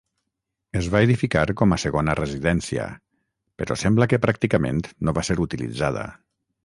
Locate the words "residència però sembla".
2.19-4.09